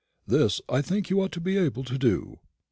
This 0.25 0.61
I 0.67 0.81
think 0.81 1.11
you 1.11 1.21
ought 1.21 1.31
to 1.33 1.39
be 1.39 1.57
able 1.59 1.83
to 1.83 1.95
do." 1.95 2.39